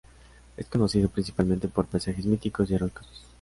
Es 0.57 0.65
conocido 0.65 1.09
principalmente 1.09 1.67
por 1.67 1.85
paisajes 1.85 2.25
míticos 2.25 2.67
y 2.71 2.73
heroicos. 2.73 3.07